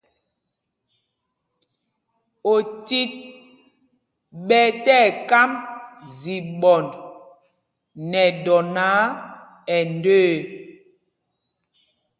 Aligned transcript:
Otit 2.53 3.11
ɓɛ 4.47 4.61
tí 4.83 4.93
ɛkámb 5.09 5.51
ziɓɔnd 6.19 6.91
nɛ 8.09 8.23
dɔ 8.43 8.55
náǎ, 8.75 8.99
ɛ 9.73 9.77
ndəə. 9.95 10.29